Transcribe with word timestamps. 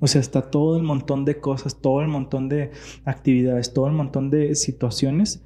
O 0.00 0.06
sea, 0.06 0.20
está 0.20 0.50
todo 0.50 0.76
el 0.76 0.82
montón 0.82 1.24
de 1.24 1.40
cosas, 1.40 1.80
todo 1.80 2.00
el 2.00 2.08
montón 2.08 2.48
de 2.48 2.70
actividades, 3.04 3.72
todo 3.72 3.86
el 3.86 3.92
montón 3.92 4.30
de 4.30 4.54
situaciones 4.54 5.44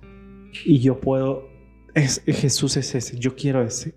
y 0.64 0.80
yo 0.80 1.00
puedo, 1.00 1.48
es, 1.94 2.22
Jesús 2.26 2.76
es 2.76 2.94
ese, 2.94 3.18
yo 3.18 3.34
quiero 3.36 3.62
ese. 3.62 3.94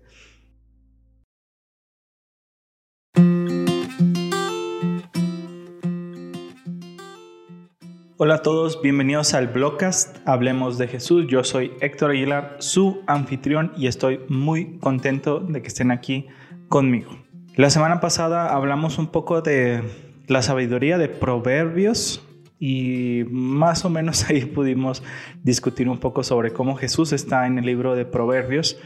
Hola 8.22 8.34
a 8.34 8.42
todos, 8.42 8.82
bienvenidos 8.82 9.32
al 9.32 9.48
Blogcast 9.48 10.18
Hablemos 10.28 10.76
de 10.76 10.88
Jesús. 10.88 11.24
Yo 11.26 11.42
soy 11.42 11.72
Héctor 11.80 12.10
Aguilar, 12.10 12.56
su 12.58 13.00
anfitrión, 13.06 13.72
y 13.78 13.86
estoy 13.86 14.20
muy 14.28 14.76
contento 14.78 15.40
de 15.40 15.62
que 15.62 15.68
estén 15.68 15.90
aquí 15.90 16.26
conmigo. 16.68 17.10
La 17.56 17.70
semana 17.70 17.98
pasada 18.00 18.54
hablamos 18.54 18.98
un 18.98 19.06
poco 19.06 19.40
de 19.40 20.09
la 20.30 20.42
sabiduría 20.42 20.96
de 20.96 21.08
Proverbios 21.08 22.24
y 22.60 23.24
más 23.30 23.84
o 23.84 23.90
menos 23.90 24.24
ahí 24.30 24.44
pudimos 24.44 25.02
discutir 25.42 25.88
un 25.88 25.98
poco 25.98 26.22
sobre 26.22 26.52
cómo 26.52 26.76
Jesús 26.76 27.12
está 27.12 27.48
en 27.48 27.58
el 27.58 27.66
libro 27.66 27.96
de 27.96 28.04
Proverbios. 28.04 28.78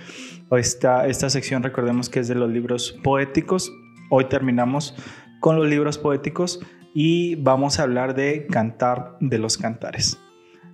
Esta, 0.51 1.07
esta 1.07 1.29
sección 1.29 1.62
recordemos 1.62 2.09
que 2.09 2.20
es 2.20 2.29
de 2.29 2.34
los 2.34 2.51
libros 2.51 2.98
poéticos. 3.05 3.70
Hoy 4.09 4.25
terminamos 4.25 4.97
con 5.41 5.57
los 5.57 5.69
libros 5.69 5.98
poéticos 5.98 6.61
y 6.95 7.34
vamos 7.34 7.79
a 7.79 7.83
hablar 7.83 8.15
de 8.15 8.47
cantar 8.47 9.19
de 9.20 9.39
los 9.39 9.59
cantares. 9.59 10.19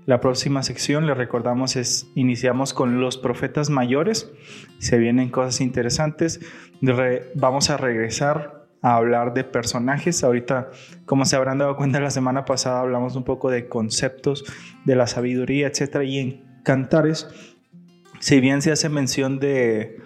La 0.06 0.20
próxima 0.20 0.62
sección, 0.62 1.04
le 1.04 1.14
recordamos, 1.14 1.74
es 1.74 2.06
iniciamos 2.14 2.74
con 2.74 3.00
los 3.00 3.18
profetas 3.18 3.70
mayores. 3.70 4.30
Se 4.78 4.98
vienen 4.98 5.30
cosas 5.30 5.60
interesantes. 5.60 6.38
vamos 7.34 7.70
a 7.70 7.76
regresar 7.76 8.59
a 8.82 8.96
hablar 8.96 9.34
de 9.34 9.44
personajes. 9.44 10.24
Ahorita, 10.24 10.70
como 11.06 11.24
se 11.24 11.36
habrán 11.36 11.58
dado 11.58 11.76
cuenta, 11.76 12.00
la 12.00 12.10
semana 12.10 12.44
pasada 12.44 12.80
hablamos 12.80 13.16
un 13.16 13.24
poco 13.24 13.50
de 13.50 13.68
conceptos, 13.68 14.44
de 14.84 14.96
la 14.96 15.06
sabiduría, 15.06 15.66
etc. 15.66 16.02
Y 16.04 16.18
en 16.18 16.62
Cantares, 16.62 17.28
si 18.20 18.40
bien 18.40 18.62
se 18.62 18.72
hace 18.72 18.88
mención 18.88 19.38
de 19.38 20.00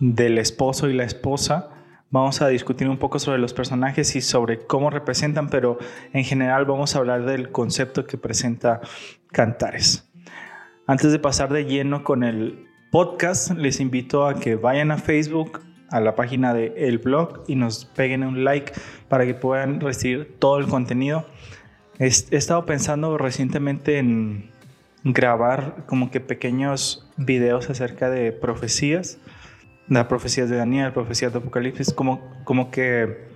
del 0.00 0.38
esposo 0.38 0.88
y 0.88 0.94
la 0.94 1.04
esposa, 1.04 1.70
vamos 2.10 2.40
a 2.40 2.48
discutir 2.48 2.88
un 2.88 2.98
poco 2.98 3.18
sobre 3.18 3.38
los 3.38 3.52
personajes 3.52 4.14
y 4.16 4.20
sobre 4.20 4.58
cómo 4.58 4.90
representan, 4.90 5.48
pero 5.48 5.78
en 6.12 6.24
general 6.24 6.64
vamos 6.64 6.94
a 6.94 6.98
hablar 6.98 7.24
del 7.24 7.50
concepto 7.50 8.06
que 8.06 8.16
presenta 8.16 8.80
Cantares. 9.32 10.10
Antes 10.86 11.12
de 11.12 11.18
pasar 11.18 11.52
de 11.52 11.64
lleno 11.64 12.04
con 12.04 12.24
el 12.24 12.66
podcast, 12.90 13.50
les 13.50 13.80
invito 13.80 14.26
a 14.26 14.34
que 14.34 14.54
vayan 14.54 14.90
a 14.90 14.98
Facebook, 14.98 15.60
a 15.90 16.00
la 16.00 16.14
página 16.14 16.54
del 16.54 16.72
el 16.76 16.98
blog 16.98 17.44
y 17.46 17.54
nos 17.54 17.84
peguen 17.84 18.22
un 18.22 18.44
like 18.44 18.72
para 19.08 19.26
que 19.26 19.34
puedan 19.34 19.80
recibir 19.80 20.36
todo 20.38 20.58
el 20.58 20.66
contenido. 20.66 21.26
He, 21.98 22.06
estado 22.06 22.64
pensando 22.66 23.18
recientemente 23.18 23.98
en 23.98 24.50
grabar 25.04 25.84
como 25.86 26.10
que 26.10 26.20
pequeños 26.20 27.08
videos 27.16 27.70
acerca 27.70 28.10
de 28.10 28.32
profecías, 28.32 29.18
de 29.88 30.04
profecías 30.04 30.50
de 30.50 30.56
Daniel, 30.56 30.92
profecías 30.92 31.32
de 31.32 31.38
Apocalipsis, 31.38 31.92
como, 31.92 32.20
como 32.44 32.70
que 32.70 33.28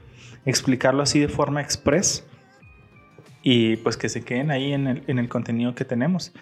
explicarlo 0.44 1.02
así 1.02 1.20
de 1.20 1.28
forma 1.28 1.60
express 1.60 2.26
y 3.42 3.76
pues 3.76 3.96
que 3.96 4.08
se 4.08 4.22
queden 4.22 4.50
ahí 4.50 4.72
en 4.72 4.86
el, 4.86 5.02
en 5.06 5.18
el 5.18 5.28
contenido 5.28 5.74
que 5.74 5.84
tenemos. 5.84 6.32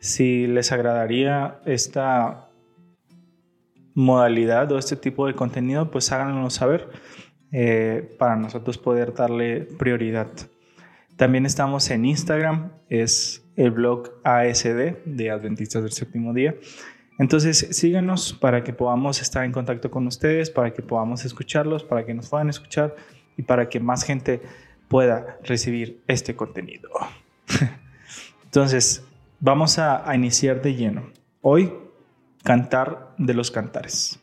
Si 0.00 0.46
les 0.46 0.72
agradaría 0.72 1.60
esta 1.66 2.47
modalidad 3.98 4.70
o 4.70 4.78
este 4.78 4.94
tipo 4.94 5.26
de 5.26 5.34
contenido, 5.34 5.90
pues 5.90 6.12
háganos 6.12 6.54
saber 6.54 6.88
eh, 7.50 8.14
para 8.16 8.36
nosotros 8.36 8.78
poder 8.78 9.12
darle 9.12 9.62
prioridad. 9.76 10.28
También 11.16 11.44
estamos 11.44 11.90
en 11.90 12.04
Instagram, 12.04 12.70
es 12.88 13.44
el 13.56 13.72
blog 13.72 14.12
ASD 14.22 14.98
de 15.04 15.30
Adventistas 15.32 15.82
del 15.82 15.90
Séptimo 15.90 16.32
Día. 16.32 16.54
Entonces 17.18 17.70
síganos 17.72 18.32
para 18.34 18.62
que 18.62 18.72
podamos 18.72 19.20
estar 19.20 19.44
en 19.44 19.50
contacto 19.50 19.90
con 19.90 20.06
ustedes, 20.06 20.48
para 20.48 20.72
que 20.72 20.80
podamos 20.80 21.24
escucharlos, 21.24 21.82
para 21.82 22.06
que 22.06 22.14
nos 22.14 22.28
puedan 22.28 22.48
escuchar 22.48 22.94
y 23.36 23.42
para 23.42 23.68
que 23.68 23.80
más 23.80 24.04
gente 24.04 24.40
pueda 24.86 25.40
recibir 25.42 26.04
este 26.06 26.36
contenido. 26.36 26.88
Entonces, 28.44 29.04
vamos 29.40 29.80
a, 29.80 30.08
a 30.08 30.14
iniciar 30.14 30.62
de 30.62 30.76
lleno. 30.76 31.10
Hoy 31.42 31.72
Cantar 32.48 33.14
de 33.18 33.34
los 33.34 33.50
Cantares. 33.50 34.18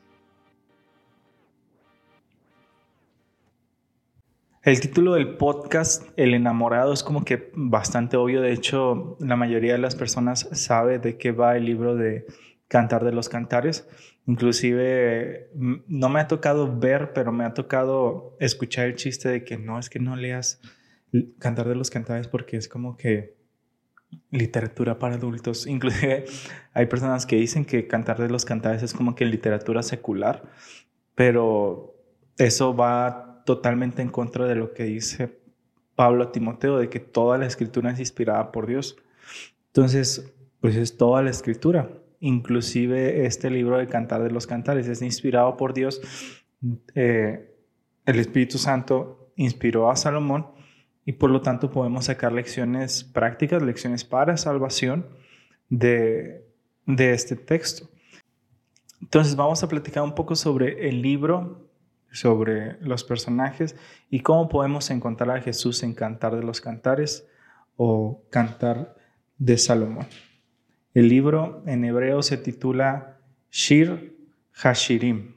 El 4.63 4.79
título 4.79 5.13
del 5.13 5.37
podcast, 5.37 6.09
El 6.17 6.33
enamorado, 6.33 6.91
es 6.91 7.03
como 7.03 7.23
que 7.23 7.51
bastante 7.53 8.17
obvio. 8.17 8.41
De 8.41 8.51
hecho, 8.51 9.15
la 9.19 9.35
mayoría 9.35 9.73
de 9.73 9.77
las 9.77 9.95
personas 9.95 10.49
sabe 10.53 10.97
de 10.97 11.19
qué 11.19 11.33
va 11.33 11.55
el 11.55 11.65
libro 11.65 11.95
de 11.95 12.25
Cantar 12.67 13.05
de 13.05 13.11
los 13.11 13.29
Cantares. 13.29 13.87
Inclusive, 14.25 15.51
no 15.53 16.09
me 16.09 16.19
ha 16.19 16.27
tocado 16.27 16.79
ver, 16.79 17.13
pero 17.13 17.31
me 17.31 17.45
ha 17.45 17.53
tocado 17.53 18.35
escuchar 18.39 18.87
el 18.87 18.95
chiste 18.95 19.29
de 19.29 19.43
que 19.43 19.59
no, 19.59 19.77
es 19.77 19.87
que 19.87 19.99
no 19.99 20.15
leas 20.15 20.59
Cantar 21.37 21.69
de 21.69 21.75
los 21.75 21.91
Cantares 21.91 22.27
porque 22.27 22.57
es 22.57 22.67
como 22.67 22.97
que 22.97 23.35
literatura 24.31 24.99
para 24.99 25.15
adultos. 25.15 25.67
Inclusive 25.67 26.25
hay 26.73 26.85
personas 26.87 27.25
que 27.25 27.35
dicen 27.37 27.65
que 27.65 27.87
Cantar 27.87 28.19
de 28.19 28.29
los 28.29 28.45
Cantares 28.45 28.83
es 28.83 28.93
como 28.93 29.15
que 29.15 29.25
literatura 29.25 29.83
secular, 29.83 30.43
pero 31.15 31.95
eso 32.37 32.75
va 32.75 33.43
totalmente 33.45 34.01
en 34.01 34.09
contra 34.09 34.45
de 34.45 34.55
lo 34.55 34.73
que 34.73 34.83
dice 34.83 35.39
Pablo 35.95 36.25
a 36.25 36.31
Timoteo, 36.31 36.77
de 36.77 36.89
que 36.89 36.99
toda 36.99 37.37
la 37.37 37.45
escritura 37.45 37.91
es 37.91 37.99
inspirada 37.99 38.51
por 38.51 38.67
Dios. 38.67 38.97
Entonces, 39.67 40.33
pues 40.59 40.75
es 40.75 40.97
toda 40.97 41.21
la 41.21 41.29
escritura. 41.29 41.89
Inclusive 42.19 43.25
este 43.25 43.49
libro 43.49 43.77
de 43.77 43.87
Cantar 43.87 44.23
de 44.23 44.31
los 44.31 44.47
Cantares 44.47 44.87
es 44.87 45.01
inspirado 45.01 45.57
por 45.57 45.73
Dios. 45.73 46.01
Eh, 46.95 47.55
el 48.05 48.19
Espíritu 48.19 48.57
Santo 48.57 49.31
inspiró 49.35 49.89
a 49.89 49.95
Salomón 49.95 50.54
y 51.05 51.13
por 51.13 51.29
lo 51.29 51.41
tanto 51.41 51.69
podemos 51.69 52.05
sacar 52.05 52.31
lecciones 52.31 53.03
prácticas, 53.03 53.61
lecciones 53.61 54.03
para 54.03 54.37
salvación 54.37 55.07
de, 55.69 56.43
de 56.85 57.13
este 57.13 57.35
texto. 57.35 57.87
Entonces 59.01 59.35
vamos 59.35 59.61
a 59.63 59.69
platicar 59.69 60.03
un 60.03 60.15
poco 60.15 60.35
sobre 60.35 60.89
el 60.89 61.01
libro, 61.01 61.69
sobre 62.11 62.81
los 62.81 63.03
personajes 63.03 63.75
y 64.09 64.21
cómo 64.21 64.49
podemos 64.49 64.89
encontrar 64.89 65.37
a 65.37 65.41
Jesús 65.41 65.83
en 65.83 65.93
Cantar 65.93 66.35
de 66.35 66.43
los 66.43 66.59
Cantares 66.59 67.27
o 67.77 68.23
Cantar 68.31 68.95
de 69.37 69.57
Salomón. 69.57 70.07
El 70.95 71.09
libro 71.09 71.61
en 71.67 71.83
hebreo 71.85 72.23
se 72.23 72.37
titula 72.37 73.19
Shir 73.51 74.17
Hashirim, 74.53 75.35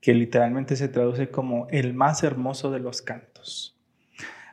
que 0.00 0.12
literalmente 0.12 0.76
se 0.76 0.88
traduce 0.88 1.30
como 1.30 1.68
el 1.70 1.94
más 1.94 2.22
hermoso 2.22 2.70
de 2.70 2.80
los 2.80 3.00
cantos. 3.00 3.79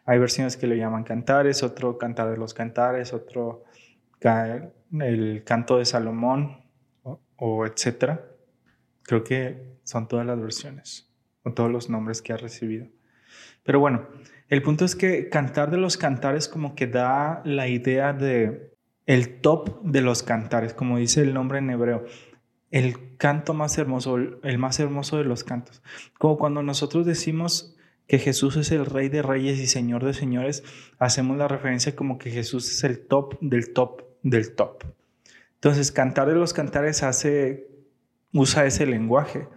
Hay 0.07 0.19
versiones 0.19 0.55
que 0.55 0.67
le 0.67 0.77
llaman 0.77 1.03
cantares, 1.03 1.63
otro 1.63 1.97
cantar 1.97 2.31
de 2.31 2.37
los 2.37 2.53
cantares, 2.53 3.13
otro 3.13 3.65
el 4.21 5.43
canto 5.43 5.77
de 5.77 5.85
Salomón 5.85 6.63
o, 7.35 7.65
etcétera. 7.65 8.25
Creo 9.03 9.23
que 9.23 9.77
son 9.83 10.07
todas 10.07 10.25
las 10.25 10.39
versiones 10.39 11.13
o 11.43 11.53
todos 11.53 11.69
los 11.69 11.89
nombres 11.89 12.21
que 12.21 12.31
ha 12.31 12.37
recibido. 12.37 12.87
Pero 13.63 13.81
bueno, 13.81 14.07
el 14.47 14.61
punto 14.61 14.85
es 14.85 14.95
que 14.95 15.27
cantar 15.27 15.71
de 15.71 15.77
los 15.77 15.97
cantares 15.97 16.47
como 16.47 16.73
que 16.73 16.87
da 16.87 17.41
la 17.43 17.67
idea 17.67 18.13
de 18.13 18.73
el 19.05 19.41
top 19.41 19.81
de 19.83 20.01
los 20.01 20.23
cantares, 20.23 20.73
como 20.73 20.97
dice 20.97 21.21
el 21.21 21.33
nombre 21.33 21.59
en 21.59 21.69
hebreo, 21.69 22.05
el 22.71 23.17
canto 23.17 23.53
más 23.53 23.77
hermoso, 23.77 24.15
el 24.15 24.57
más 24.57 24.79
hermoso 24.79 25.17
de 25.17 25.25
los 25.25 25.43
cantos. 25.43 25.83
Como 26.17 26.37
cuando 26.37 26.63
nosotros 26.63 27.05
decimos 27.05 27.77
que 28.07 28.19
Jesús 28.19 28.55
es 28.55 28.71
el 28.71 28.85
Rey 28.85 29.09
de 29.09 29.21
Reyes 29.21 29.59
y 29.59 29.67
Señor 29.67 30.05
de 30.05 30.13
Señores, 30.13 30.63
hacemos 30.97 31.37
la 31.37 31.47
referencia 31.47 31.95
como 31.95 32.17
que 32.17 32.31
Jesús 32.31 32.71
es 32.71 32.83
el 32.83 33.05
top 33.05 33.37
del 33.41 33.73
top 33.73 34.03
del 34.23 34.55
top. 34.55 34.83
Entonces, 35.55 35.91
cantar 35.91 36.29
de 36.29 36.35
los 36.35 36.53
cantares 36.53 37.03
hace, 37.03 37.67
usa 38.33 38.65
ese 38.65 38.85
lenguaje, 38.85 39.47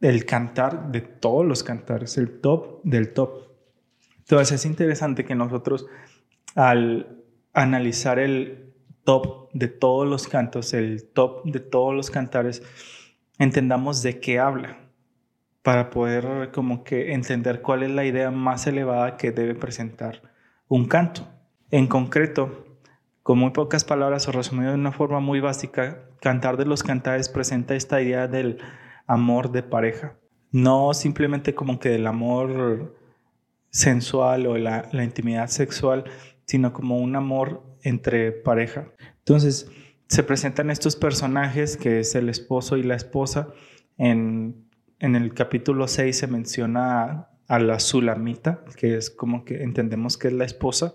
el 0.00 0.24
cantar 0.24 0.90
de 0.90 1.00
todos 1.02 1.44
los 1.44 1.62
cantares, 1.62 2.16
el 2.16 2.40
top 2.40 2.80
del 2.84 3.12
top. 3.12 3.48
Entonces, 4.18 4.52
es 4.52 4.64
interesante 4.64 5.24
que 5.24 5.34
nosotros, 5.34 5.86
al 6.54 7.22
analizar 7.52 8.18
el 8.18 8.72
top 9.04 9.50
de 9.52 9.68
todos 9.68 10.06
los 10.06 10.28
cantos, 10.28 10.72
el 10.72 11.04
top 11.04 11.44
de 11.44 11.60
todos 11.60 11.94
los 11.94 12.10
cantares, 12.10 12.62
entendamos 13.38 14.02
de 14.02 14.20
qué 14.20 14.38
habla 14.38 14.87
para 15.68 15.90
poder 15.90 16.50
como 16.50 16.82
que 16.82 17.12
entender 17.12 17.60
cuál 17.60 17.82
es 17.82 17.90
la 17.90 18.06
idea 18.06 18.30
más 18.30 18.66
elevada 18.66 19.18
que 19.18 19.32
debe 19.32 19.54
presentar 19.54 20.22
un 20.66 20.86
canto. 20.86 21.28
En 21.70 21.88
concreto, 21.88 22.78
con 23.22 23.38
muy 23.38 23.50
pocas 23.50 23.84
palabras 23.84 24.26
o 24.28 24.32
resumido 24.32 24.70
de 24.70 24.78
una 24.78 24.92
forma 24.92 25.20
muy 25.20 25.40
básica, 25.40 26.08
Cantar 26.22 26.56
de 26.56 26.64
los 26.64 26.82
Cantares 26.82 27.28
presenta 27.28 27.74
esta 27.74 28.00
idea 28.00 28.28
del 28.28 28.62
amor 29.06 29.52
de 29.52 29.62
pareja. 29.62 30.16
No 30.52 30.94
simplemente 30.94 31.54
como 31.54 31.78
que 31.78 31.90
del 31.90 32.06
amor 32.06 32.96
sensual 33.68 34.46
o 34.46 34.56
la, 34.56 34.88
la 34.92 35.04
intimidad 35.04 35.48
sexual, 35.48 36.04
sino 36.46 36.72
como 36.72 36.96
un 36.96 37.14
amor 37.14 37.62
entre 37.82 38.32
pareja. 38.32 38.86
Entonces, 39.18 39.70
se 40.06 40.22
presentan 40.22 40.70
estos 40.70 40.96
personajes 40.96 41.76
que 41.76 42.00
es 42.00 42.14
el 42.14 42.30
esposo 42.30 42.78
y 42.78 42.84
la 42.84 42.94
esposa. 42.94 43.48
En, 43.98 44.67
en 45.00 45.14
el 45.14 45.34
capítulo 45.34 45.88
6 45.88 46.16
se 46.16 46.26
menciona 46.26 47.28
a, 47.46 47.58
la 47.58 47.78
Sulamita, 47.78 48.64
que 48.76 48.96
es 48.96 49.10
como 49.10 49.44
que 49.44 49.62
entendemos 49.62 50.18
que 50.18 50.28
es 50.28 50.34
la 50.34 50.44
esposa, 50.44 50.92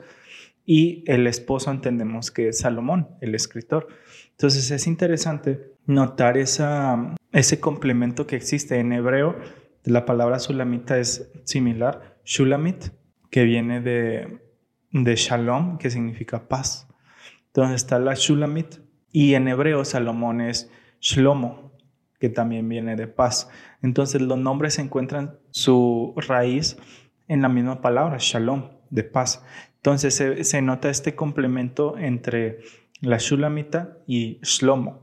y 0.66 1.04
el 1.08 1.28
esposo 1.28 1.72
entendemos 1.72 2.32
que 2.32 2.50
es 2.50 2.60
Salomón, 2.60 3.10
el 3.22 3.36
escritor. 3.36 3.88
Entonces 4.32 4.72
es 4.72 4.88
interesante 4.88 5.74
notar 5.86 6.38
esa, 6.38 7.16
ese 7.32 7.60
complemento 7.60 8.28
que 8.28 8.36
existe 8.36 8.80
en 8.80 8.94
hebreo. 8.94 9.36
La 9.84 10.06
palabra 10.06 10.40
Sulamita 10.40 10.98
es 10.98 11.32
similar, 11.44 12.18
Shulamit, 12.24 12.92
que 13.30 13.44
viene 13.44 13.82
de, 13.82 14.40
de 14.92 15.16
Shalom, 15.16 15.78
que 15.78 15.90
significa 15.90 16.48
paz. 16.48 16.88
Entonces 17.48 17.76
está 17.76 18.00
la 18.00 18.14
Shulamit, 18.14 18.80
y 19.12 19.36
en 19.36 19.48
hebreo 19.48 19.86
Salomón 19.86 20.42
es 20.42 20.72
Shlomo, 21.00 21.73
que 22.24 22.30
también 22.30 22.70
viene 22.70 22.96
de 22.96 23.08
paz. 23.08 23.50
Entonces 23.82 24.22
los 24.22 24.38
nombres 24.38 24.80
encuentran 24.80 25.36
su 25.52 26.14
raíz 26.16 26.78
en 27.28 27.42
la 27.42 27.50
misma 27.50 27.82
palabra, 27.82 28.16
Shalom, 28.18 28.70
de 28.90 29.04
paz. 29.04 29.44
Entonces 29.76 30.24
se, 30.48 30.62
nota 30.62 30.90
este 30.90 31.16
complemento 31.16 31.98
entre 31.98 32.60
la 33.02 33.18
Shulamita 33.18 33.98
y 34.08 34.40
Shlomo. 34.42 35.02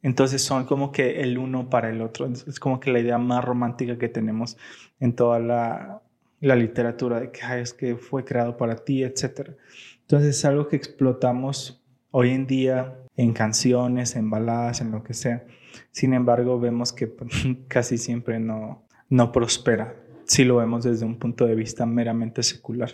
Entonces 0.00 0.42
son 0.42 0.64
como 0.64 0.92
que 0.92 1.22
el 1.22 1.38
uno 1.38 1.68
para 1.68 1.90
el 1.90 2.00
otro. 2.00 2.28
Es 2.28 2.60
como 2.60 2.78
que 2.78 2.92
la 2.92 3.00
idea 3.00 3.18
más 3.18 3.44
romántica 3.44 3.98
que 3.98 4.08
tenemos 4.08 4.56
en 5.00 5.16
toda 5.16 5.40
la, 5.40 6.02
literatura 6.40 7.18
de 7.18 7.32
que 7.32 7.40
es 7.60 7.72
que 7.72 7.96
fue 7.96 8.24
creado 8.24 8.56
para 8.56 8.76
ti, 8.76 9.02
etc. 9.02 9.56
Entonces 10.02 10.38
es 10.38 10.44
algo 10.44 10.68
que 10.68 10.76
explotamos 10.76 11.84
hoy 12.12 12.30
en 12.30 12.46
día 12.46 12.96
en 13.16 13.32
canciones, 13.32 14.14
en 14.14 14.30
baladas, 14.30 14.80
en 14.80 14.92
lo 14.92 15.02
que 15.02 15.14
sea. 15.14 15.44
Sin 15.90 16.14
embargo, 16.14 16.58
vemos 16.58 16.92
que 16.92 17.12
casi 17.68 17.98
siempre 17.98 18.40
no, 18.40 18.84
no 19.08 19.32
prospera 19.32 19.96
si 20.26 20.44
lo 20.44 20.56
vemos 20.56 20.84
desde 20.84 21.04
un 21.04 21.18
punto 21.18 21.46
de 21.46 21.54
vista 21.54 21.86
meramente 21.86 22.42
secular. 22.42 22.92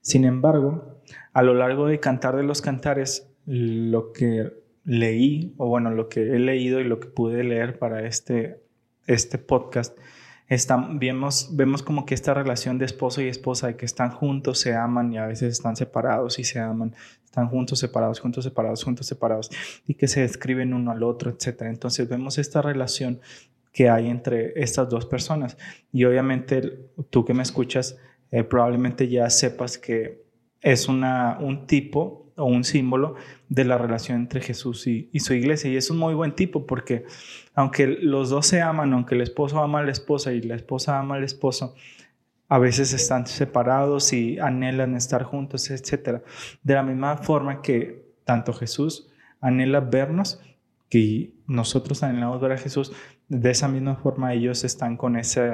Sin 0.00 0.24
embargo, 0.24 1.00
a 1.32 1.42
lo 1.42 1.54
largo 1.54 1.86
de 1.86 2.00
Cantar 2.00 2.36
de 2.36 2.42
los 2.42 2.62
Cantares, 2.62 3.28
lo 3.46 4.12
que 4.12 4.52
leí, 4.84 5.54
o 5.56 5.68
bueno, 5.68 5.90
lo 5.90 6.08
que 6.08 6.20
he 6.20 6.38
leído 6.38 6.80
y 6.80 6.84
lo 6.84 7.00
que 7.00 7.08
pude 7.08 7.44
leer 7.44 7.78
para 7.78 8.06
este, 8.06 8.60
este 9.06 9.38
podcast, 9.38 9.98
vemos, 10.94 11.50
vemos 11.52 11.82
como 11.82 12.06
que 12.06 12.14
esta 12.14 12.32
relación 12.32 12.78
de 12.78 12.86
esposo 12.86 13.20
y 13.20 13.28
esposa, 13.28 13.66
de 13.66 13.76
que 13.76 13.84
están 13.84 14.10
juntos, 14.10 14.60
se 14.60 14.74
aman 14.74 15.12
y 15.12 15.18
a 15.18 15.26
veces 15.26 15.52
están 15.52 15.76
separados 15.76 16.38
y 16.38 16.44
se 16.44 16.58
aman, 16.58 16.94
están 17.28 17.48
juntos, 17.48 17.78
separados, 17.78 18.20
juntos, 18.20 18.42
separados, 18.42 18.82
juntos, 18.82 19.06
separados, 19.06 19.50
y 19.86 19.94
que 19.94 20.08
se 20.08 20.22
describen 20.22 20.72
uno 20.72 20.90
al 20.92 21.02
otro, 21.02 21.30
etc. 21.30 21.62
Entonces 21.62 22.08
vemos 22.08 22.38
esta 22.38 22.62
relación 22.62 23.20
que 23.70 23.90
hay 23.90 24.08
entre 24.08 24.54
estas 24.56 24.88
dos 24.88 25.04
personas. 25.04 25.58
Y 25.92 26.04
obviamente 26.04 26.90
tú 27.10 27.26
que 27.26 27.34
me 27.34 27.42
escuchas, 27.42 27.98
eh, 28.30 28.44
probablemente 28.44 29.08
ya 29.08 29.28
sepas 29.28 29.76
que 29.76 30.22
es 30.62 30.88
un 30.88 31.66
tipo 31.66 32.32
o 32.36 32.44
un 32.46 32.64
símbolo 32.64 33.16
de 33.48 33.64
la 33.64 33.76
relación 33.76 34.16
entre 34.18 34.40
Jesús 34.40 34.86
y, 34.86 35.10
su 35.20 35.34
iglesia. 35.34 35.70
Y 35.70 35.76
es 35.76 35.90
un 35.90 35.98
muy 35.98 36.14
buen 36.14 36.34
tipo 36.34 36.66
porque 36.66 37.04
aunque 37.54 37.86
los 37.86 38.30
dos 38.30 38.46
se 38.46 38.62
aman, 38.62 38.92
aunque 38.94 39.16
el 39.16 39.20
esposo 39.20 39.62
ama 39.62 39.80
a 39.80 39.84
la 39.84 39.92
esposa 39.92 40.32
y 40.32 40.40
la 40.40 40.56
esposa 40.56 40.98
ama 40.98 41.16
al 41.16 41.24
esposo, 41.24 41.74
a 42.48 42.58
veces 42.58 42.92
están 42.92 43.26
separados 43.26 44.12
y 44.12 44.38
anhelan 44.38 44.94
estar 44.94 45.22
juntos, 45.22 45.70
etc. 45.70 46.22
De 46.62 46.74
la 46.74 46.82
misma 46.82 47.18
forma 47.18 47.60
que 47.62 48.08
tanto 48.24 48.52
Jesús 48.52 49.08
anhela 49.40 49.80
vernos, 49.80 50.40
que 50.88 51.34
nosotros 51.46 52.02
anhelamos 52.02 52.40
ver 52.40 52.52
a 52.52 52.58
Jesús, 52.58 52.92
de 53.28 53.50
esa 53.50 53.68
misma 53.68 53.96
forma 53.96 54.32
ellos 54.32 54.64
están 54.64 54.96
con 54.96 55.16
ese 55.16 55.50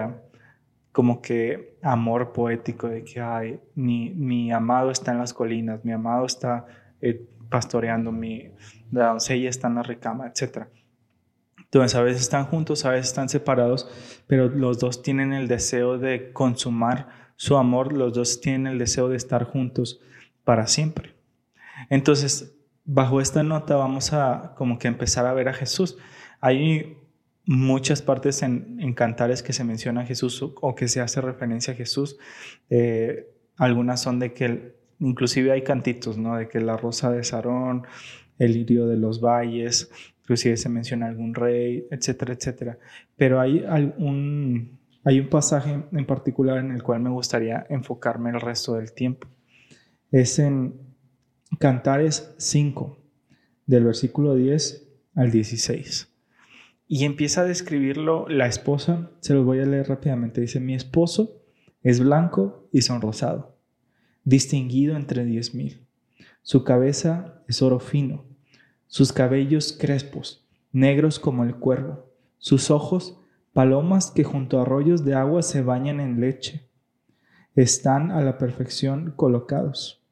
como 0.92 1.20
que 1.20 1.76
amor 1.82 2.32
poético 2.32 2.86
de 2.86 3.02
que 3.02 3.20
ay, 3.20 3.60
mi, 3.74 4.10
mi 4.10 4.52
amado 4.52 4.92
está 4.92 5.10
en 5.10 5.18
las 5.18 5.34
colinas, 5.34 5.84
mi 5.84 5.90
amado 5.90 6.24
está 6.24 6.66
eh, 7.00 7.26
pastoreando, 7.50 8.12
mi, 8.12 8.52
la 8.92 9.08
doncella 9.08 9.50
está 9.50 9.66
en 9.66 9.74
la 9.74 9.82
recama, 9.82 10.28
etc. 10.28 10.68
Entonces 11.74 11.96
a 11.96 12.02
veces 12.02 12.22
están 12.22 12.44
juntos, 12.44 12.84
a 12.84 12.90
veces 12.90 13.08
están 13.08 13.28
separados, 13.28 13.88
pero 14.28 14.48
los 14.48 14.78
dos 14.78 15.02
tienen 15.02 15.32
el 15.32 15.48
deseo 15.48 15.98
de 15.98 16.32
consumar 16.32 17.08
su 17.34 17.56
amor, 17.56 17.92
los 17.92 18.14
dos 18.14 18.40
tienen 18.40 18.68
el 18.68 18.78
deseo 18.78 19.08
de 19.08 19.16
estar 19.16 19.42
juntos 19.42 20.00
para 20.44 20.68
siempre. 20.68 21.14
Entonces, 21.90 22.54
bajo 22.84 23.20
esta 23.20 23.42
nota 23.42 23.74
vamos 23.74 24.12
a 24.12 24.54
como 24.56 24.78
que 24.78 24.86
empezar 24.86 25.26
a 25.26 25.34
ver 25.34 25.48
a 25.48 25.52
Jesús. 25.52 25.98
Hay 26.40 26.96
muchas 27.44 28.02
partes 28.02 28.44
en, 28.44 28.94
cantares 28.94 29.42
que 29.42 29.52
se 29.52 29.64
menciona 29.64 30.02
a 30.02 30.06
Jesús 30.06 30.40
o, 30.42 30.74
que 30.76 30.86
se 30.86 31.00
hace 31.00 31.20
referencia 31.20 31.74
a 31.74 31.76
Jesús. 31.76 32.18
Eh, 32.70 33.34
algunas 33.56 34.00
son 34.00 34.20
de 34.20 34.32
que, 34.32 34.76
inclusive 35.00 35.50
hay 35.50 35.62
cantitos, 35.62 36.18
¿no? 36.18 36.36
De 36.36 36.48
que 36.48 36.60
la 36.60 36.76
rosa 36.76 37.10
de 37.10 37.24
Sarón, 37.24 37.84
el 38.38 38.52
lirio 38.52 38.86
de 38.86 38.96
los 38.96 39.20
valles, 39.20 39.90
inclusive 40.24 40.56
se 40.56 40.70
menciona 40.70 41.06
algún 41.06 41.34
rey, 41.34 41.86
etcétera, 41.90 42.32
etcétera. 42.32 42.78
Pero 43.14 43.40
hay 43.40 43.62
un, 43.98 44.78
hay 45.04 45.20
un 45.20 45.28
pasaje 45.28 45.84
en 45.92 46.06
particular 46.06 46.58
en 46.58 46.70
el 46.70 46.82
cual 46.82 47.00
me 47.00 47.10
gustaría 47.10 47.66
enfocarme 47.68 48.30
el 48.30 48.40
resto 48.40 48.74
del 48.74 48.92
tiempo. 48.92 49.28
Es 50.10 50.38
en 50.38 50.80
Cantares 51.58 52.34
5, 52.38 52.96
del 53.66 53.84
versículo 53.84 54.34
10 54.34 54.88
al 55.14 55.30
16. 55.30 56.10
Y 56.88 57.04
empieza 57.04 57.42
a 57.42 57.44
describirlo 57.44 58.26
la 58.28 58.46
esposa, 58.46 59.10
se 59.20 59.34
los 59.34 59.44
voy 59.44 59.60
a 59.60 59.66
leer 59.66 59.88
rápidamente. 59.88 60.40
Dice, 60.40 60.58
mi 60.58 60.74
esposo 60.74 61.42
es 61.82 62.00
blanco 62.00 62.66
y 62.72 62.80
sonrosado, 62.80 63.58
distinguido 64.24 64.96
entre 64.96 65.26
diez 65.26 65.54
mil. 65.54 65.86
Su 66.40 66.64
cabeza 66.64 67.42
es 67.46 67.60
oro 67.60 67.78
fino, 67.78 68.24
sus 68.86 69.12
cabellos 69.12 69.72
crespos, 69.72 70.46
negros 70.72 71.18
como 71.18 71.44
el 71.44 71.56
cuervo, 71.56 72.10
sus 72.38 72.70
ojos 72.70 73.18
palomas 73.52 74.10
que 74.10 74.24
junto 74.24 74.58
a 74.58 74.62
arroyos 74.62 75.04
de 75.04 75.14
agua 75.14 75.42
se 75.42 75.62
bañan 75.62 76.00
en 76.00 76.20
leche. 76.20 76.68
Están 77.54 78.10
a 78.10 78.20
la 78.20 78.38
perfección 78.38 79.12
colocados. 79.16 80.02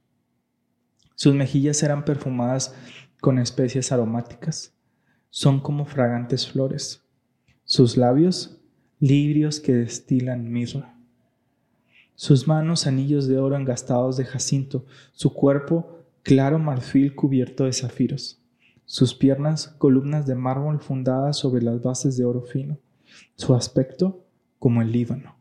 Sus 1.14 1.34
mejillas 1.34 1.82
eran 1.82 2.04
perfumadas 2.04 2.74
con 3.20 3.38
especias 3.38 3.92
aromáticas 3.92 4.72
son 5.32 5.60
como 5.60 5.86
fragantes 5.86 6.46
flores, 6.46 7.02
sus 7.64 7.96
labios 7.96 8.60
librios 9.00 9.60
que 9.60 9.72
destilan 9.72 10.52
mirra, 10.52 10.94
sus 12.14 12.46
manos 12.46 12.86
anillos 12.86 13.26
de 13.28 13.38
oro 13.38 13.56
engastados 13.56 14.18
de 14.18 14.26
jacinto, 14.26 14.84
su 15.12 15.32
cuerpo 15.32 16.04
claro 16.22 16.58
marfil 16.58 17.14
cubierto 17.14 17.64
de 17.64 17.72
zafiros, 17.72 18.41
sus 18.92 19.14
piernas 19.14 19.68
columnas 19.78 20.26
de 20.26 20.34
mármol 20.34 20.78
fundadas 20.78 21.38
sobre 21.38 21.62
las 21.62 21.80
bases 21.80 22.18
de 22.18 22.26
oro 22.26 22.42
fino, 22.42 22.76
su 23.36 23.54
aspecto 23.54 24.26
como 24.58 24.82
el 24.82 24.92
Líbano, 24.92 25.34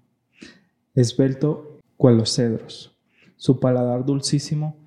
esbelto 0.95 1.77
cual 1.97 2.15
los 2.15 2.33
cedros, 2.33 2.97
su 3.35 3.59
paladar 3.59 4.05
dulcísimo 4.05 4.77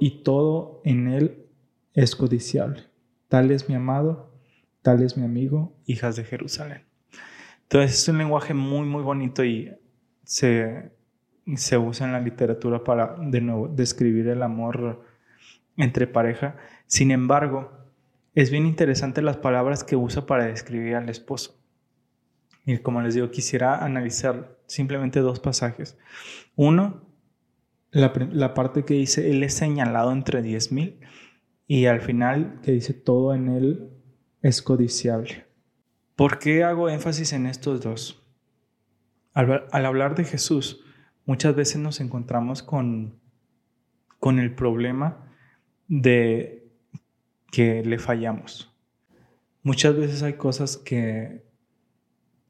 y 0.00 0.22
todo 0.22 0.80
en 0.84 1.08
él 1.08 1.44
es 1.92 2.16
codiciable 2.16 2.84
Tal 3.28 3.50
es 3.50 3.68
mi 3.68 3.74
amado, 3.74 4.32
tal 4.80 5.02
es 5.02 5.18
mi 5.18 5.26
amigo, 5.26 5.76
hijas 5.84 6.16
de 6.16 6.24
Jerusalén. 6.24 6.84
Entonces 7.64 7.98
es 8.00 8.08
un 8.08 8.16
lenguaje 8.16 8.54
muy, 8.54 8.86
muy 8.86 9.02
bonito 9.02 9.44
y 9.44 9.70
se, 10.22 10.90
se 11.54 11.76
usa 11.76 12.06
en 12.06 12.14
la 12.14 12.20
literatura 12.20 12.82
para, 12.82 13.14
de 13.18 13.42
nuevo, 13.42 13.68
describir 13.68 14.28
el 14.28 14.42
amor 14.42 15.04
entre 15.76 16.06
pareja. 16.06 16.56
Sin 16.86 17.10
embargo, 17.10 17.72
es 18.34 18.50
bien 18.50 18.66
interesante 18.66 19.22
las 19.22 19.36
palabras 19.36 19.84
que 19.84 19.96
usa 19.96 20.26
para 20.26 20.46
describir 20.46 20.96
al 20.96 21.08
esposo. 21.08 21.60
Y 22.66 22.78
como 22.78 23.02
les 23.02 23.14
digo, 23.14 23.30
quisiera 23.30 23.84
analizar 23.84 24.58
simplemente 24.66 25.20
dos 25.20 25.40
pasajes. 25.40 25.98
Uno, 26.56 27.02
la, 27.90 28.54
parte 28.54 28.84
que 28.84 28.94
dice, 28.94 29.30
Él 29.30 29.42
es 29.42 29.54
señalado 29.54 30.12
entre 30.12 30.42
diez 30.42 30.72
mil 30.72 30.98
y 31.66 31.86
al 31.86 32.00
final 32.00 32.60
que 32.62 32.72
dice 32.72 32.92
todo 32.92 33.34
en 33.34 33.48
él 33.48 33.90
es 34.42 34.62
codiciable. 34.62 35.46
¿Por 36.16 36.38
qué 36.38 36.64
hago 36.64 36.88
énfasis 36.88 37.32
en 37.32 37.46
estos 37.46 37.80
dos? 37.80 38.22
Al, 39.32 39.86
hablar 39.86 40.14
de 40.14 40.24
Jesús, 40.24 40.84
muchas 41.26 41.56
veces 41.56 41.80
nos 41.80 42.00
encontramos 42.00 42.62
con, 42.62 43.18
con 44.20 44.38
el 44.38 44.54
problema 44.54 45.32
de 45.88 46.63
que 47.54 47.84
le 47.84 48.00
fallamos. 48.00 48.74
Muchas 49.62 49.96
veces 49.96 50.24
hay 50.24 50.32
cosas 50.32 50.76
que 50.76 51.44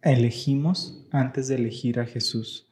elegimos 0.00 1.06
antes 1.11 1.49
de 1.49 1.56
elegir 1.56 2.00
a 2.00 2.06
Jesús. 2.06 2.70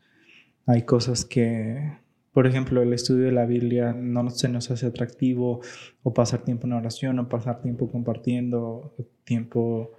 Hay 0.64 0.82
cosas 0.82 1.26
que, 1.26 1.98
por 2.32 2.46
ejemplo, 2.46 2.80
el 2.80 2.94
estudio 2.94 3.26
de 3.26 3.32
la 3.32 3.44
Biblia 3.44 3.92
no 3.92 4.30
se 4.30 4.48
nos 4.48 4.70
hace 4.70 4.86
atractivo, 4.86 5.60
o 6.02 6.14
pasar 6.14 6.42
tiempo 6.42 6.66
en 6.66 6.72
oración, 6.72 7.18
o 7.18 7.28
pasar 7.28 7.60
tiempo 7.60 7.90
compartiendo, 7.90 8.94
tiempo 9.24 9.92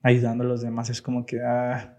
ayudando 0.00 0.44
a 0.44 0.46
los 0.46 0.62
demás. 0.62 0.90
Es 0.90 1.02
como 1.02 1.26
que, 1.26 1.40
ah, 1.42 1.98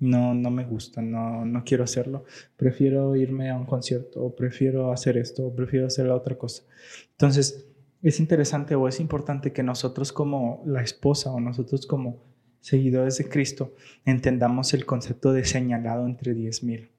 no, 0.00 0.34
no 0.34 0.50
me 0.50 0.64
gusta, 0.64 1.00
no, 1.00 1.46
no 1.46 1.64
quiero 1.64 1.84
hacerlo. 1.84 2.24
Prefiero 2.58 3.16
irme 3.16 3.48
a 3.48 3.56
un 3.56 3.64
concierto, 3.64 4.22
o 4.22 4.36
prefiero 4.36 4.92
hacer 4.92 5.16
esto, 5.16 5.46
o 5.46 5.54
prefiero 5.54 5.86
hacer 5.86 6.04
la 6.06 6.14
otra 6.14 6.36
cosa. 6.36 6.64
Entonces, 7.12 7.69
es 8.02 8.20
interesante 8.20 8.74
o 8.74 8.88
es 8.88 9.00
importante 9.00 9.52
que 9.52 9.62
nosotros 9.62 10.12
como 10.12 10.62
la 10.66 10.82
esposa 10.82 11.30
o 11.30 11.40
nosotros 11.40 11.86
como 11.86 12.22
seguidores 12.60 13.18
de 13.18 13.28
Cristo 13.28 13.74
entendamos 14.04 14.74
el 14.74 14.86
concepto 14.86 15.32
de 15.32 15.44
señalado 15.44 16.06
entre 16.06 16.34
10.000. 16.34 16.90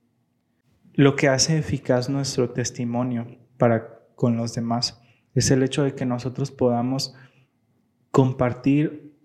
Lo 0.93 1.15
que 1.15 1.27
hace 1.27 1.57
eficaz 1.57 2.09
nuestro 2.09 2.51
testimonio 2.51 3.27
para 3.57 3.99
con 4.15 4.37
los 4.37 4.53
demás 4.53 5.01
es 5.33 5.49
el 5.51 5.63
hecho 5.63 5.83
de 5.83 5.95
que 5.95 6.05
nosotros 6.05 6.51
podamos 6.51 7.15
compartir 8.11 9.15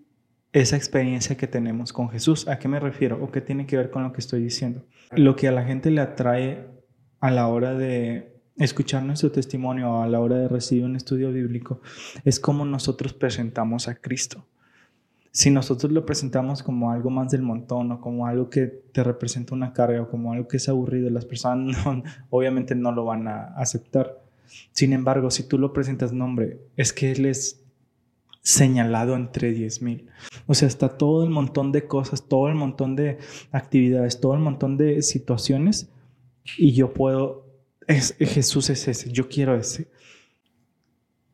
esa 0.53 0.77
experiencia 0.77 1.37
que 1.37 1.47
tenemos 1.47 1.91
con 1.91 2.09
Jesús. 2.09 2.47
¿A 2.47 2.57
qué 2.57 2.67
me 2.67 2.79
refiero? 2.79 3.21
¿O 3.21 3.31
qué 3.31 3.41
tiene 3.41 3.67
que 3.67 3.77
ver 3.77 3.91
con 3.91 4.03
lo 4.03 4.13
que 4.13 4.21
estoy 4.21 4.41
diciendo? 4.41 4.85
Lo 5.11 5.35
que 5.35 5.47
a 5.47 5.51
la 5.51 5.65
gente 5.65 5.91
le 5.91 6.01
atrae 6.01 6.67
a 7.19 7.31
la 7.31 7.47
hora 7.47 7.73
de 7.73 8.36
escuchar 8.57 9.03
nuestro 9.03 9.31
testimonio, 9.31 10.01
a 10.01 10.07
la 10.07 10.19
hora 10.19 10.37
de 10.37 10.47
recibir 10.47 10.85
un 10.85 10.95
estudio 10.95 11.31
bíblico, 11.31 11.81
es 12.25 12.39
cómo 12.39 12.65
nosotros 12.65 13.13
presentamos 13.13 13.87
a 13.87 13.95
Cristo. 13.95 14.45
Si 15.31 15.51
nosotros 15.51 15.91
lo 15.91 16.05
presentamos 16.05 16.63
como 16.63 16.91
algo 16.91 17.11
más 17.11 17.31
del 17.31 17.43
montón 17.43 17.91
o 17.91 18.01
como 18.01 18.25
algo 18.25 18.49
que 18.49 18.65
te 18.65 19.03
representa 19.03 19.53
una 19.53 19.71
carga 19.71 20.01
o 20.01 20.09
como 20.09 20.33
algo 20.33 20.47
que 20.47 20.57
es 20.57 20.67
aburrido, 20.67 21.09
las 21.09 21.25
personas 21.25 21.77
obviamente 22.29 22.73
no 22.73 22.91
lo 22.91 23.05
van 23.05 23.27
a 23.27 23.53
aceptar. 23.55 24.19
Sin 24.71 24.93
embargo, 24.93 25.29
si 25.29 25.43
tú 25.43 25.57
lo 25.57 25.73
presentas, 25.73 26.13
nombre, 26.13 26.59
es 26.75 26.93
que 26.93 27.11
Él 27.11 27.25
es 27.25 27.61
señalado 28.47 29.15
entre 29.15 29.53
10.000. 29.53 30.05
O 30.45 30.53
sea, 30.53 30.69
está 30.69 30.97
todo 30.97 31.25
el 31.25 31.29
montón 31.29 31.73
de 31.73 31.85
cosas, 31.85 32.29
todo 32.29 32.47
el 32.47 32.55
montón 32.55 32.95
de 32.95 33.17
actividades, 33.51 34.21
todo 34.21 34.35
el 34.35 34.39
montón 34.39 34.77
de 34.77 35.01
situaciones 35.01 35.89
y 36.57 36.71
yo 36.71 36.93
puedo, 36.93 37.46
es, 37.87 38.15
Jesús 38.19 38.69
es 38.69 38.87
ese, 38.87 39.11
yo 39.11 39.27
quiero 39.27 39.55
ese. 39.55 39.87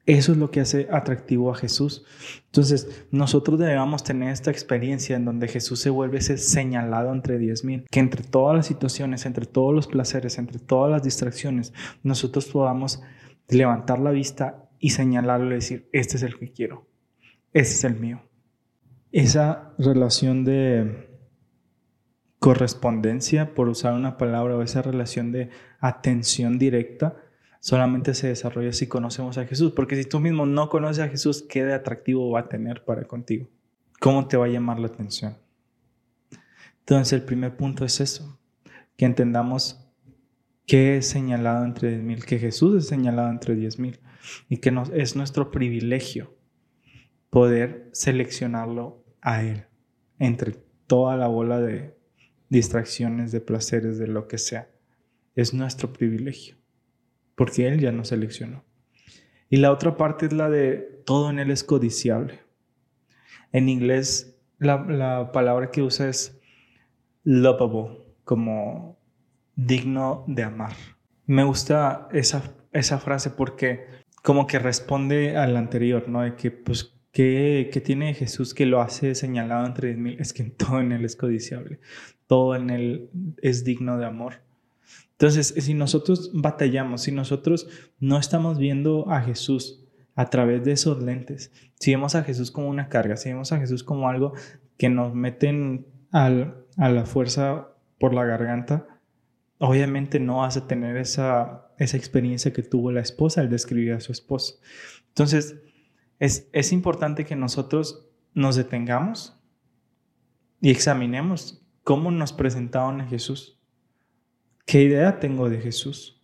Eso 0.05 0.33
es 0.33 0.37
lo 0.37 0.51
que 0.51 0.59
hace 0.59 0.87
atractivo 0.91 1.49
a 1.49 1.55
Jesús. 1.55 2.03
Entonces, 2.47 3.05
nosotros 3.09 3.57
debemos 3.57 4.03
tener 4.03 4.33
esta 4.33 4.51
experiencia 4.51 5.15
en 5.15 5.23
donde 5.23 5.47
Jesús 5.47 5.79
se 5.79 5.89
vuelve 5.89 6.17
ese 6.17 6.37
señalado 6.37 7.13
entre 7.13 7.39
10.000, 7.39 7.85
que 7.89 7.99
entre 8.01 8.23
todas 8.23 8.55
las 8.55 8.67
situaciones, 8.67 9.25
entre 9.25 9.45
todos 9.45 9.73
los 9.73 9.87
placeres, 9.87 10.37
entre 10.37 10.59
todas 10.59 10.91
las 10.91 11.03
distracciones, 11.03 11.73
nosotros 12.03 12.45
podamos 12.47 13.01
levantar 13.47 13.99
la 13.99 14.11
vista 14.11 14.69
y 14.77 14.89
señalarlo 14.89 15.51
y 15.51 15.55
decir, 15.55 15.89
este 15.93 16.17
es 16.17 16.23
el 16.23 16.37
que 16.37 16.51
quiero 16.51 16.85
ese 17.53 17.73
es 17.73 17.83
el 17.83 17.99
mío. 17.99 18.21
Esa 19.11 19.73
relación 19.77 20.43
de 20.43 21.12
correspondencia, 22.43 23.53
por 23.53 23.69
usar 23.69 23.93
una 23.93 24.17
palabra, 24.17 24.57
o 24.57 24.61
esa 24.61 24.81
relación 24.81 25.31
de 25.31 25.49
atención 25.79 26.59
directa, 26.59 27.15
solamente 27.61 28.13
se 28.13 28.27
desarrolla 28.27 28.73
si 28.73 28.87
conocemos 28.87 29.37
a 29.37 29.45
Jesús. 29.45 29.71
Porque 29.71 29.95
si 29.95 30.03
tú 30.03 30.19
mismo 30.19 30.45
no 30.45 30.67
conoces 30.67 31.05
a 31.05 31.07
Jesús, 31.07 31.45
¿qué 31.47 31.63
de 31.63 31.73
atractivo 31.73 32.29
va 32.31 32.41
a 32.41 32.49
tener 32.49 32.83
para 32.83 33.05
contigo? 33.05 33.47
¿Cómo 34.01 34.27
te 34.27 34.35
va 34.35 34.47
a 34.47 34.49
llamar 34.49 34.77
la 34.77 34.87
atención? 34.87 35.37
Entonces, 36.79 37.13
el 37.13 37.21
primer 37.21 37.55
punto 37.55 37.85
es 37.85 38.01
eso, 38.01 38.37
que 38.97 39.05
entendamos 39.05 39.89
qué 40.65 40.97
es 40.97 41.07
señalado 41.07 41.63
entre 41.63 41.97
10.000, 41.97 42.25
que 42.25 42.39
Jesús 42.39 42.75
es 42.75 42.89
señalado 42.89 43.29
entre 43.29 43.55
10.000 43.55 43.99
y 44.49 44.57
que 44.57 44.73
es 44.95 45.15
nuestro 45.15 45.49
privilegio 45.49 46.35
poder 47.29 47.89
seleccionarlo 47.93 49.01
a 49.21 49.43
Él 49.43 49.63
entre 50.19 50.51
toda 50.87 51.15
la 51.15 51.27
bola 51.27 51.61
de 51.61 52.02
distracciones, 52.53 53.31
de 53.31 53.41
placeres, 53.41 53.97
de 53.97 54.05
lo 54.05 54.27
que 54.27 54.37
sea. 54.37 54.69
Es 55.35 55.55
nuestro 55.55 55.91
privilegio, 55.91 56.55
porque 57.35 57.67
Él 57.67 57.79
ya 57.79 57.91
nos 57.91 58.09
seleccionó. 58.09 58.63
Y 59.49 59.57
la 59.57 59.71
otra 59.71 59.97
parte 59.97 60.27
es 60.27 60.33
la 60.33 60.49
de 60.49 61.01
todo 61.03 61.31
en 61.31 61.39
Él 61.39 61.49
es 61.49 61.63
codiciable. 61.63 62.41
En 63.51 63.69
inglés, 63.69 64.39
la, 64.59 65.31
palabra 65.31 65.71
que 65.71 65.81
usa 65.81 66.07
es 66.07 66.39
lovable, 67.23 68.05
como 68.23 68.99
digno 69.55 70.23
de 70.27 70.43
amar. 70.43 70.75
Me 71.25 71.43
gusta 71.43 72.07
esa, 72.11 72.55
esa 72.71 72.99
frase 72.99 73.31
porque 73.31 73.87
como 74.21 74.45
que 74.45 74.59
responde 74.59 75.37
al 75.37 75.57
anterior, 75.57 76.07
¿no? 76.07 76.21
De 76.21 76.35
que 76.35 76.51
pues 76.51 76.93
¿Qué, 77.13 77.69
tiene 77.85 78.15
Jesús 78.15 78.55
que 78.55 78.65
lo 78.65 78.81
hace 78.81 79.13
señalado 79.13 79.67
entre 79.67 79.95
mil? 79.95 80.19
Es 80.19 80.33
que 80.33 80.43
todo 80.45 80.79
en 80.81 80.91
Él 80.91 81.05
es 81.05 81.15
codiciable, 81.15 81.79
todo 82.33 82.55
en 82.55 82.71
Él 82.71 83.11
es 83.43 83.63
digno 83.63 83.99
de 83.99 84.07
amor. 84.07 84.41
Entonces, 85.11 85.53
si 85.55 85.75
nosotros 85.75 86.31
batallamos, 86.33 87.03
si 87.03 87.11
nosotros 87.11 87.67
no 87.99 88.17
estamos 88.17 88.57
viendo 88.57 89.07
a 89.11 89.21
Jesús 89.21 89.85
a 90.15 90.31
través 90.31 90.63
de 90.63 90.71
esos 90.71 91.03
lentes, 91.03 91.51
si 91.79 91.91
vemos 91.91 92.15
a 92.15 92.23
Jesús 92.23 92.49
como 92.49 92.69
una 92.69 92.89
carga, 92.89 93.17
si 93.17 93.29
vemos 93.29 93.51
a 93.51 93.59
Jesús 93.59 93.83
como 93.83 94.09
algo 94.09 94.33
que 94.77 94.89
nos 94.89 95.13
meten 95.13 95.85
a 96.11 96.31
la 96.89 97.05
fuerza 97.05 97.67
por 97.99 98.15
la 98.15 98.25
garganta, 98.25 98.87
obviamente 99.59 100.19
no 100.19 100.37
vas 100.37 100.57
a 100.57 100.65
tener 100.65 100.97
esa 100.97 101.69
experiencia 101.77 102.51
que 102.51 102.63
tuvo 102.63 102.91
la 102.91 103.01
esposa 103.01 103.41
al 103.41 103.49
describir 103.51 103.93
a 103.93 103.99
su 103.99 104.11
esposo. 104.11 104.55
Entonces, 105.09 105.61
es, 106.17 106.71
importante 106.71 107.25
que 107.25 107.35
nosotros 107.35 108.09
nos 108.33 108.55
detengamos 108.55 109.39
y 110.61 110.71
examinemos 110.71 111.62
cómo 111.83 112.11
nos 112.11 112.33
presentaron 112.33 113.01
a 113.01 113.07
Jesús. 113.07 113.59
¿Qué 114.65 114.83
idea 114.83 115.19
tengo 115.19 115.49
de 115.49 115.59
Jesús? 115.59 116.21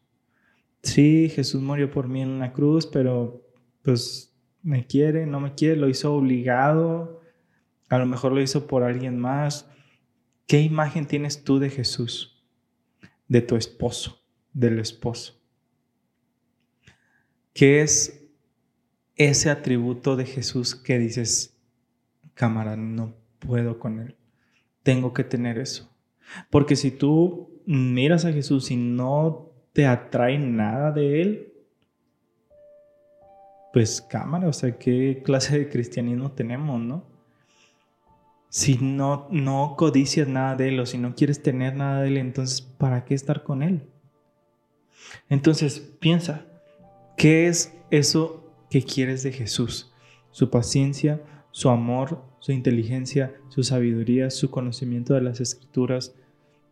Sí, 0.82 1.30
Jesús 1.30 1.62
murió 1.62 1.92
por 1.92 2.08
mí 2.08 2.22
en 2.22 2.30
una 2.30 2.54
cruz, 2.54 2.86
pero 2.86 3.46
pues 3.82 4.34
me 4.62 4.88
quiere, 4.88 5.26
no 5.26 5.40
me 5.40 5.56
quiere, 5.56 5.76
lo 5.76 5.90
hizo 5.90 6.14
obligado, 6.14 7.22
a 7.90 7.98
lo 7.98 8.06
mejor 8.06 8.32
lo 8.32 8.42
hizo 8.42 8.68
por 8.68 8.84
alguien 8.84 9.20
más. 9.20 9.70
¿Qué 10.48 10.62
imagen 10.62 11.06
tienes 11.06 11.44
tú 11.44 11.60
de 11.60 11.70
Jesús? 11.70 12.44
De 13.28 13.42
tu 13.42 13.56
esposo, 13.56 14.24
del 14.54 14.80
esposo. 14.80 15.42
¿Qué 17.54 17.82
es 17.82 18.20
ese 19.20 19.50
atributo 19.50 20.16
de 20.16 20.26
Jesús 20.26 20.76
que 20.76 20.98
dices, 20.98 21.60
cámara, 22.34 22.78
no 22.78 23.18
puedo 23.40 23.78
con 23.78 24.00
él. 24.00 24.16
Tengo 24.84 25.14
que 25.14 25.24
tener 25.24 25.58
eso. 25.58 25.90
Porque 26.50 26.76
si 26.76 26.92
tú 26.92 27.62
miras 27.66 28.26
a 28.26 28.34
Jesús 28.34 28.72
y 28.72 28.78
no 28.78 29.52
te 29.74 29.86
atrae 29.86 30.38
nada 30.38 30.92
de 30.92 31.22
él, 31.22 31.54
pues 33.74 34.02
cámara, 34.02 34.48
o 34.48 34.54
sea, 34.54 34.78
¿qué 34.78 35.22
clase 35.24 35.60
de 35.60 35.70
cristianismo 35.70 36.32
tenemos, 36.32 36.80
no? 36.82 37.04
Si 38.50 38.80
no, 38.80 39.28
no 39.30 39.76
codicias 39.78 40.28
nada 40.28 40.56
de 40.56 40.70
él 40.70 40.80
o 40.80 40.86
si 40.86 40.98
no 40.98 41.14
quieres 41.14 41.44
tener 41.44 41.76
nada 41.76 42.02
de 42.02 42.08
él, 42.08 42.18
entonces, 42.18 42.62
¿para 42.62 43.06
qué 43.06 43.14
estar 43.14 43.44
con 43.44 43.62
él? 43.62 43.88
Entonces, 45.30 45.80
piensa, 46.00 46.46
¿qué 47.16 47.48
es 47.48 47.78
eso 47.92 48.50
¿Qué 48.70 48.84
quieres 48.84 49.24
de 49.24 49.32
Jesús? 49.32 49.92
Su 50.30 50.52
paciencia, 50.52 51.22
su 51.52 51.70
amor, 51.70 52.24
su 52.40 52.52
inteligencia, 52.52 53.36
su 53.50 53.64
sabiduría, 53.64 54.30
su 54.30 54.50
conocimiento 54.50 55.14
de 55.14 55.22
las 55.22 55.42
escrituras, 55.42 56.16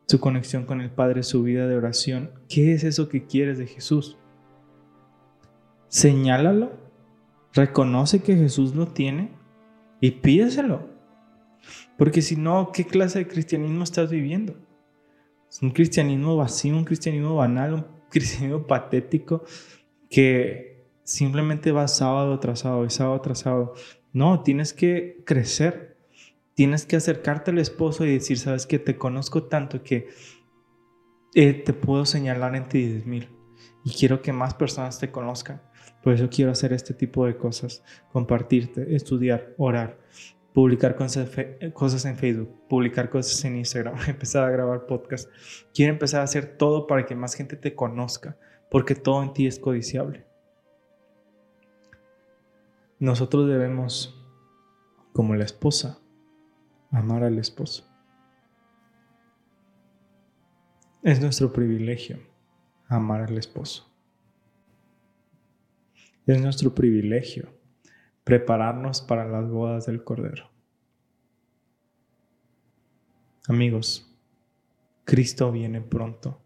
su 0.08 0.20
conexión 0.20 0.66
con 0.66 0.82
el 0.82 0.90
Padre, 0.90 1.24
su 1.24 1.44
vida 1.44 1.68
de 1.68 1.76
oración. 1.76 2.32
¿Qué 2.48 2.74
es 2.74 2.84
eso 2.84 3.10
que 3.10 3.26
quieres 3.26 3.58
de 3.58 3.68
Jesús? 3.68 4.18
Señálalo, 5.90 6.72
reconoce 7.54 8.22
que 8.22 8.36
Jesús 8.36 8.76
lo 8.76 8.88
tiene 8.88 9.32
y 10.00 10.12
pídeselo. 10.12 10.88
Porque 11.98 12.22
si 12.22 12.36
no, 12.36 12.72
¿qué 12.72 12.86
clase 12.86 13.20
de 13.20 13.28
cristianismo 13.28 13.84
estás 13.84 14.10
viviendo? 14.10 14.56
Es 15.50 15.62
un 15.62 15.72
cristianismo 15.72 16.36
vacío, 16.36 16.76
un 16.76 16.86
cristianismo 16.86 17.36
banal, 17.36 17.74
un 17.74 17.86
cristianismo 18.10 18.68
patético 18.68 19.44
que 20.10 20.86
simplemente 21.04 21.72
vas 21.72 21.98
sábado 21.98 22.40
tras 22.40 22.60
sábado 22.60 22.86
y 22.86 22.90
sábado 22.90 23.22
tras 23.22 23.40
sábado. 23.40 23.74
No, 24.14 24.44
tienes 24.44 24.74
que 24.74 25.22
crecer. 25.26 25.98
Tienes 26.54 26.86
que 26.86 26.96
acercarte 26.96 27.52
al 27.52 27.60
esposo 27.60 28.04
y 28.06 28.14
decir, 28.14 28.40
sabes 28.40 28.66
que 28.66 28.80
te 28.80 28.98
conozco 28.98 29.44
tanto 29.44 29.84
que 29.84 30.08
eh, 31.36 31.54
te 31.54 31.74
puedo 31.74 32.06
señalar 32.06 32.56
en 32.56 32.68
ti 32.68 32.84
10 32.84 33.06
mil 33.06 33.30
y 33.84 33.92
quiero 33.92 34.22
que 34.22 34.34
más 34.34 34.54
personas 34.54 35.00
te 35.00 35.12
conozcan. 35.12 35.62
Por 36.04 36.14
eso 36.14 36.30
quiero 36.30 36.52
hacer 36.52 36.74
este 36.74 36.94
tipo 36.94 37.26
de 37.26 37.38
cosas, 37.38 37.84
compartirte, 38.12 38.96
estudiar, 38.96 39.54
orar, 39.58 40.00
publicar 40.54 40.96
cosas 40.96 42.06
en 42.06 42.18
Facebook, 42.18 42.68
publicar 42.68 43.10
cosas 43.10 43.46
en 43.46 43.58
Instagram, 43.58 43.96
empezar 44.08 44.44
a 44.44 44.50
grabar 44.50 44.88
podcast. 44.88 45.30
Quiere 45.74 45.92
empezar 45.92 46.22
a 46.22 46.24
hacer 46.24 46.58
todo 46.58 46.88
para 46.88 47.06
que 47.06 47.16
más 47.16 47.36
gente 47.36 47.56
te 47.56 47.76
conozca, 47.76 48.38
porque 48.70 48.96
todo 48.96 49.24
en 49.24 49.34
ti 49.34 49.48
es 49.48 49.60
codiciable. 49.60 50.26
Nosotros 53.00 53.48
debemos, 53.48 54.20
como 55.14 55.36
la 55.36 55.46
esposa, 55.46 56.00
amar 56.92 57.24
al 57.24 57.38
esposo. 57.38 57.86
Es 61.04 61.22
nuestro 61.22 61.54
privilegio 61.54 62.20
amar 62.88 63.22
al 63.22 63.38
esposo. 63.38 63.92
Es 66.26 66.42
nuestro 66.42 66.74
privilegio 66.74 67.50
prepararnos 68.24 69.02
para 69.02 69.26
las 69.26 69.50
bodas 69.50 69.86
del 69.86 70.04
Cordero. 70.04 70.50
Amigos, 73.48 74.14
Cristo 75.06 75.52
viene 75.52 75.82
pronto. 75.82 76.42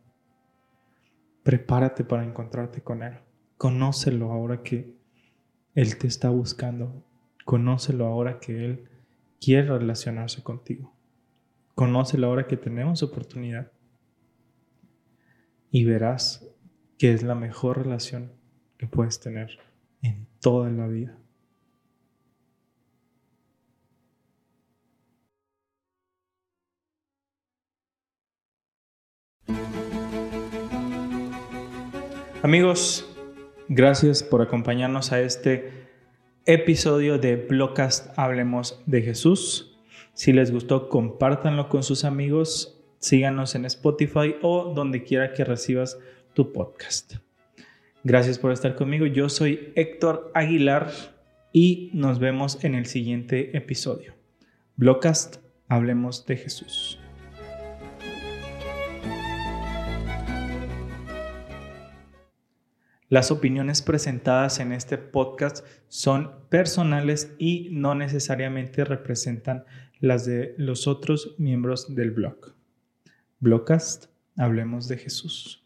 Prepárate 1.43 2.03
para 2.03 2.23
encontrarte 2.23 2.81
con 2.81 3.01
Él. 3.01 3.17
Conócelo 3.57 4.31
ahora 4.31 4.61
que 4.61 5.00
Él 5.73 5.97
te 5.97 6.07
está 6.07 6.29
buscando. 6.29 7.03
Conócelo 7.45 8.05
ahora 8.05 8.39
que 8.39 8.65
Él 8.65 8.89
quiere 9.39 9.77
relacionarse 9.77 10.43
contigo. 10.43 10.93
Conócelo 11.75 12.27
ahora 12.27 12.47
que 12.47 12.57
tenemos 12.57 13.03
oportunidad. 13.03 13.71
Y 15.71 15.85
verás 15.85 16.45
que 16.97 17.13
es 17.13 17.23
la 17.23 17.35
mejor 17.35 17.83
relación 17.83 18.33
que 18.77 18.87
puedes 18.87 19.19
tener 19.19 19.57
en 20.01 20.27
toda 20.41 20.69
la 20.69 20.87
vida. 20.87 21.17
Amigos, 32.43 33.10
gracias 33.73 34.21
por 34.21 34.41
acompañarnos 34.41 35.13
a 35.13 35.21
este 35.21 35.87
episodio 36.45 37.17
de 37.17 37.37
Blogcast 37.37 38.07
Hablemos 38.19 38.81
de 38.85 39.01
Jesús. 39.01 39.79
Si 40.13 40.33
les 40.33 40.51
gustó, 40.51 40.89
compártanlo 40.89 41.69
con 41.69 41.81
sus 41.81 42.03
amigos, 42.03 42.83
síganos 42.99 43.55
en 43.55 43.63
Spotify 43.63 44.35
o 44.41 44.73
donde 44.75 45.03
quiera 45.03 45.33
que 45.33 45.45
recibas 45.45 45.97
tu 46.33 46.51
podcast. 46.51 47.15
Gracias 48.03 48.39
por 48.39 48.51
estar 48.51 48.75
conmigo. 48.75 49.05
Yo 49.05 49.29
soy 49.29 49.71
Héctor 49.75 50.31
Aguilar 50.33 50.91
y 51.53 51.91
nos 51.93 52.19
vemos 52.19 52.61
en 52.65 52.75
el 52.75 52.87
siguiente 52.87 53.55
episodio. 53.55 54.15
Blogcast 54.75 55.37
Hablemos 55.69 56.25
de 56.25 56.35
Jesús. 56.35 57.00
Las 63.11 63.29
opiniones 63.29 63.81
presentadas 63.81 64.61
en 64.61 64.71
este 64.71 64.97
podcast 64.97 65.65
son 65.89 66.31
personales 66.47 67.35
y 67.37 67.67
no 67.73 67.93
necesariamente 67.93 68.85
representan 68.85 69.65
las 69.99 70.25
de 70.25 70.55
los 70.57 70.87
otros 70.87 71.35
miembros 71.37 71.93
del 71.93 72.11
blog. 72.11 72.55
Blogcast, 73.41 74.05
hablemos 74.37 74.87
de 74.87 74.95
Jesús. 74.95 75.60